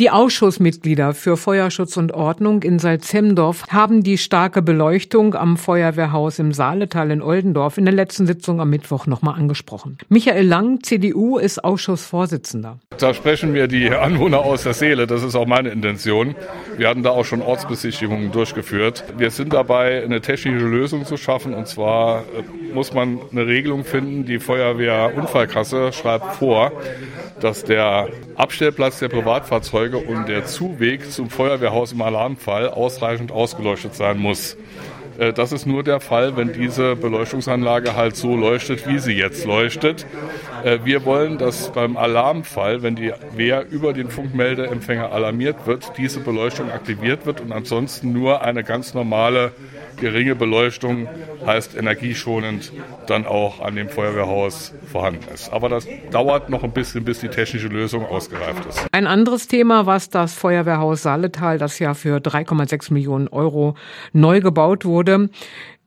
Die 0.00 0.08
Ausschussmitglieder 0.08 1.12
für 1.12 1.36
Feuerschutz 1.36 1.98
und 1.98 2.12
Ordnung 2.12 2.62
in 2.62 2.78
Salzhemdorf 2.78 3.64
haben 3.68 4.02
die 4.02 4.16
starke 4.16 4.62
Beleuchtung 4.62 5.34
am 5.34 5.58
Feuerwehrhaus 5.58 6.38
im 6.38 6.54
Saaletal 6.54 7.10
in 7.10 7.20
Oldendorf 7.20 7.76
in 7.76 7.84
der 7.84 7.92
letzten 7.92 8.26
Sitzung 8.26 8.62
am 8.62 8.70
Mittwoch 8.70 9.06
nochmal 9.06 9.38
angesprochen. 9.38 9.98
Michael 10.08 10.46
Lang, 10.46 10.82
CDU, 10.82 11.36
ist 11.36 11.62
Ausschussvorsitzender. 11.62 12.78
Da 12.96 13.12
sprechen 13.12 13.52
wir 13.52 13.68
die 13.68 13.90
Anwohner 13.90 14.38
aus 14.38 14.62
der 14.62 14.72
Seele. 14.72 15.06
Das 15.06 15.22
ist 15.22 15.34
auch 15.34 15.44
meine 15.44 15.68
Intention. 15.68 16.34
Wir 16.78 16.88
hatten 16.88 17.02
da 17.02 17.10
auch 17.10 17.26
schon 17.26 17.42
Ortsbesichtigungen 17.42 18.32
durchgeführt. 18.32 19.04
Wir 19.18 19.30
sind 19.30 19.52
dabei, 19.52 20.02
eine 20.02 20.22
technische 20.22 20.64
Lösung 20.64 21.04
zu 21.04 21.18
schaffen. 21.18 21.52
Und 21.52 21.68
zwar 21.68 22.20
äh, 22.20 22.72
muss 22.72 22.94
man 22.94 23.18
eine 23.32 23.46
Regelung 23.46 23.84
finden. 23.84 24.24
Die 24.24 24.38
Feuerwehrunfallkasse 24.38 25.92
schreibt 25.92 26.36
vor, 26.36 26.72
dass 27.40 27.64
der 27.64 28.08
Abstellplatz 28.36 28.98
der 28.98 29.08
Privatfahrzeuge 29.08 29.98
und 29.98 30.28
der 30.28 30.46
Zuweg 30.46 31.10
zum 31.10 31.30
Feuerwehrhaus 31.30 31.92
im 31.92 32.02
Alarmfall 32.02 32.68
ausreichend 32.68 33.32
ausgeleuchtet 33.32 33.94
sein 33.94 34.18
muss. 34.18 34.56
Äh, 35.20 35.32
das 35.34 35.52
ist 35.52 35.66
nur 35.66 35.84
der 35.84 36.00
Fall, 36.00 36.36
wenn 36.36 36.52
diese 36.52 36.96
Beleuchtungsanlage 36.96 37.94
halt 37.94 38.16
so 38.16 38.36
leuchtet, 38.36 38.88
wie 38.88 38.98
sie 38.98 39.12
jetzt 39.12 39.44
leuchtet. 39.44 40.06
Äh, 40.64 40.78
wir 40.84 41.04
wollen, 41.04 41.38
dass 41.38 41.70
beim 41.72 41.96
Alarmfall, 41.96 42.82
wenn 42.82 42.96
die 42.96 43.12
Wehr 43.36 43.66
über 43.70 43.92
den 43.92 44.08
Funkmeldeempfänger 44.08 45.12
alarmiert 45.12 45.66
wird, 45.66 45.92
diese 45.98 46.20
Beleuchtung 46.20 46.70
aktiviert 46.70 47.26
wird 47.26 47.40
und 47.42 47.52
ansonsten 47.52 48.12
nur 48.12 48.42
eine 48.42 48.64
ganz 48.64 48.94
normale 48.94 49.52
geringe 50.00 50.34
Beleuchtung, 50.34 51.08
heißt 51.46 51.76
energieschonend, 51.76 52.72
dann 53.06 53.26
auch 53.26 53.60
an 53.60 53.76
dem 53.76 53.88
Feuerwehrhaus 53.88 54.74
vorhanden 54.90 55.24
ist. 55.32 55.52
Aber 55.52 55.68
das 55.68 55.86
dauert 56.10 56.48
noch 56.48 56.64
ein 56.64 56.72
bisschen, 56.72 57.04
bis 57.04 57.20
die 57.20 57.28
technische 57.28 57.68
Lösung 57.68 58.06
ausgereift 58.06 58.64
ist. 58.66 58.86
Ein 58.92 59.06
anderes 59.06 59.46
Thema, 59.46 59.86
was 59.86 60.08
das 60.08 60.34
Feuerwehrhaus 60.34 61.02
Saaletal, 61.02 61.58
das 61.58 61.78
ja 61.78 61.94
für 61.94 62.18
3,6 62.18 62.92
Millionen 62.92 63.28
Euro 63.28 63.74
neu 64.12 64.40
gebaut 64.40 64.84
wurde, 64.84 65.09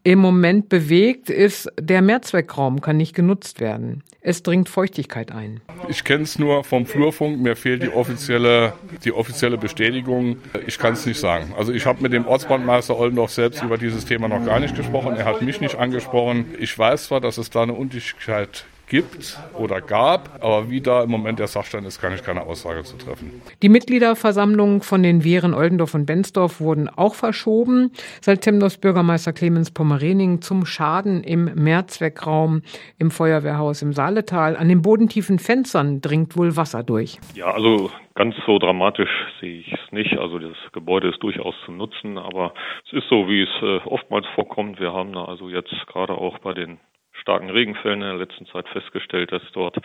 im 0.04 0.20
Moment 0.20 0.68
bewegt, 0.68 1.30
ist, 1.30 1.72
der 1.80 2.02
Mehrzweckraum 2.02 2.82
kann 2.82 2.98
nicht 2.98 3.16
genutzt 3.16 3.62
werden. 3.62 4.04
Es 4.20 4.44
dringt 4.44 4.70
Feuchtigkeit 4.70 5.32
ein. 5.32 5.62
Ich 5.88 6.04
kenne 6.04 6.24
es 6.24 6.40
nur 6.40 6.64
vom 6.64 6.86
Flurfunk, 6.86 7.42
mir 7.42 7.56
fehlt 7.56 7.84
die 7.84 7.90
offizielle, 7.90 8.74
die 9.04 9.14
offizielle 9.14 9.58
Bestätigung. 9.58 10.38
Ich 10.68 10.78
kann 10.78 10.94
es 10.94 11.06
nicht 11.06 11.20
sagen. 11.20 11.54
Also 11.58 11.72
ich 11.72 11.86
habe 11.86 12.02
mit 12.02 12.14
dem 12.14 12.26
Ortsbrandmeister 12.26 12.98
Oldendorf 12.98 13.32
selbst 13.32 13.64
über 13.64 13.78
dieses 13.78 14.06
Thema 14.06 14.28
noch 14.28 14.46
gar 14.46 14.60
nicht 14.60 14.76
gesprochen. 14.76 15.16
Er 15.16 15.26
hat 15.26 15.42
mich 15.42 15.62
nicht 15.62 15.76
angesprochen. 15.76 16.46
Ich 16.60 16.78
weiß 16.78 17.06
zwar, 17.06 17.22
dass 17.22 17.38
es 17.38 17.50
da 17.50 17.64
eine 17.64 17.74
Undichtigkeit 17.74 18.66
gibt 18.94 19.40
oder 19.58 19.82
gab. 19.82 20.44
Aber 20.44 20.70
wie 20.70 20.80
da 20.80 21.02
im 21.02 21.10
Moment 21.10 21.40
der 21.40 21.48
Sachstand 21.48 21.88
ist, 21.88 22.00
kann 22.00 22.14
ich 22.14 22.24
keine 22.24 22.44
Aussage 22.44 22.84
zu 22.84 22.96
treffen. 22.96 23.42
Die 23.64 23.70
Mitgliederversammlungen 23.70 24.82
von 24.82 25.02
den 25.02 25.24
Wehren 25.24 25.56
Oldendorf 25.56 25.96
und 25.96 26.06
Bensdorf 26.06 26.62
wurden 26.62 26.90
auch 26.90 27.16
verschoben. 27.16 27.92
Salzhemdorfs 28.22 28.78
Bürgermeister 28.78 29.34
Clemens 29.34 29.72
Pommerening 29.72 30.42
zum 30.44 30.68
Schaden 30.68 31.24
im 31.24 31.46
Mehrzweckraum 31.56 32.62
im 33.00 33.10
Feuerwehrhaus 33.10 33.82
im 33.82 33.94
Saaletal. 33.94 34.56
An 34.56 34.70
den 34.70 34.84
bodentiefen 34.84 35.40
Fenstern 35.40 36.00
dringt 36.00 36.38
wohl 36.38 36.56
Wasser 36.56 36.84
durch. 36.84 37.18
Ja, 37.34 37.52
also 37.52 37.90
Ganz 38.16 38.36
so 38.46 38.60
dramatisch 38.60 39.10
sehe 39.42 39.62
ich 39.62 39.74
es 39.74 39.92
nicht. 39.92 40.20
Also 40.20 40.38
das 40.38 40.56
Gebäude 40.72 41.10
ist 41.10 41.24
durchaus 41.24 41.56
zu 41.66 41.72
nutzen, 41.72 42.20
aber 42.20 42.54
es 42.86 42.94
ist 42.94 43.10
so, 43.10 43.28
wie 43.28 43.42
es 43.42 43.50
äh, 43.64 43.90
oftmals 43.90 44.28
vorkommt. 44.36 44.80
Wir 44.80 44.94
haben 44.94 45.14
da 45.14 45.26
also 45.26 45.50
jetzt 45.50 45.74
gerade 45.88 46.14
auch 46.14 46.38
bei 46.38 46.54
den 46.54 46.78
starken 47.24 47.50
Regenfällen 47.50 48.02
in 48.02 48.08
der 48.08 48.18
letzten 48.18 48.46
Zeit 48.46 48.68
festgestellt, 48.68 49.32
dass 49.32 49.42
dort 49.54 49.78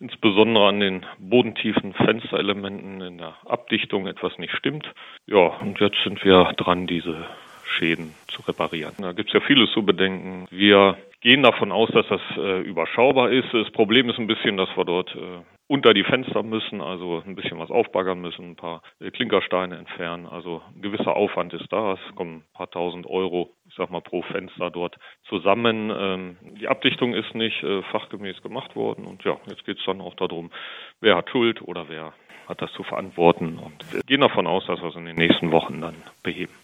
insbesondere 0.00 0.66
an 0.66 0.80
den 0.80 1.06
bodentiefen 1.18 1.92
Fensterelementen 1.92 3.00
in 3.02 3.18
der 3.18 3.36
Abdichtung 3.44 4.06
etwas 4.06 4.36
nicht 4.38 4.54
stimmt. 4.56 4.90
Ja, 5.26 5.46
und 5.60 5.78
jetzt 5.78 6.02
sind 6.02 6.24
wir 6.24 6.52
dran, 6.56 6.86
diese 6.86 7.26
Schäden 7.66 8.14
zu 8.28 8.42
reparieren. 8.42 8.94
Da 8.98 9.12
gibt 9.12 9.28
es 9.28 9.34
ja 9.34 9.40
vieles 9.40 9.70
zu 9.72 9.84
bedenken. 9.84 10.46
Wir 10.50 10.96
gehen 11.20 11.42
davon 11.42 11.70
aus, 11.70 11.90
dass 11.90 12.06
das 12.08 12.20
äh, 12.36 12.60
überschaubar 12.60 13.30
ist. 13.30 13.52
Das 13.52 13.70
Problem 13.70 14.08
ist 14.08 14.18
ein 14.18 14.26
bisschen, 14.26 14.56
dass 14.56 14.74
wir 14.76 14.84
dort 14.84 15.14
äh, 15.14 15.42
unter 15.66 15.94
die 15.94 16.04
Fenster 16.04 16.42
müssen, 16.42 16.80
also 16.80 17.22
ein 17.26 17.34
bisschen 17.34 17.58
was 17.58 17.70
aufbaggern 17.70 18.20
müssen, 18.20 18.50
ein 18.50 18.56
paar 18.56 18.82
äh, 19.00 19.10
Klinkersteine 19.10 19.76
entfernen. 19.76 20.26
Also 20.26 20.62
ein 20.74 20.82
gewisser 20.82 21.16
Aufwand 21.16 21.52
ist 21.54 21.70
da. 21.70 21.94
Es 21.94 22.14
kommen 22.14 22.36
ein 22.36 22.52
paar 22.52 22.70
tausend 22.70 23.06
Euro, 23.06 23.50
ich 23.74 23.78
sag 23.78 23.90
mal, 23.90 24.00
pro 24.00 24.22
Fenster 24.22 24.70
dort 24.70 24.96
zusammen. 25.28 25.90
Ähm, 25.90 26.36
die 26.60 26.68
Abdichtung 26.68 27.12
ist 27.12 27.34
nicht 27.34 27.60
äh, 27.64 27.82
fachgemäß 27.90 28.40
gemacht 28.40 28.76
worden. 28.76 29.04
Und 29.04 29.24
ja, 29.24 29.36
jetzt 29.46 29.64
geht 29.64 29.78
es 29.78 29.84
dann 29.84 30.00
auch 30.00 30.14
darum, 30.14 30.52
wer 31.00 31.16
hat 31.16 31.28
Schuld 31.30 31.60
oder 31.60 31.88
wer 31.88 32.12
hat 32.48 32.62
das 32.62 32.72
zu 32.74 32.84
verantworten. 32.84 33.58
Und 33.58 33.92
wir 33.92 34.02
gehen 34.02 34.20
davon 34.20 34.46
aus, 34.46 34.64
dass 34.66 34.80
wir 34.80 34.90
es 34.90 34.94
in 34.94 35.06
den 35.06 35.16
nächsten 35.16 35.50
Wochen 35.50 35.80
dann 35.80 35.96
beheben. 36.22 36.54